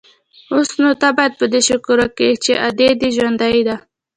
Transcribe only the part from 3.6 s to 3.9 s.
ده.